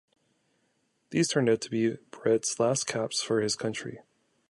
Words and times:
These 1.11 1.27
turned 1.27 1.47
out 1.47 1.61
to 1.61 1.69
be 1.69 1.97
Barrett's 2.09 2.59
last 2.59 2.87
caps 2.87 3.21
for 3.21 3.39
his 3.39 3.55
country. 3.55 3.99